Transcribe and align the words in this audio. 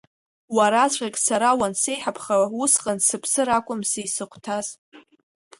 Уараҵәҟьагь 0.55 1.19
сара 1.27 1.49
уансеиҳабха, 1.59 2.35
усҟан 2.63 2.97
сыԥсыр 3.07 3.47
акәымзи 3.57 4.03
исыхәҭаз. 4.05 4.67